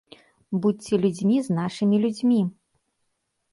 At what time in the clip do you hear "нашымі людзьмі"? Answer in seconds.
1.59-2.41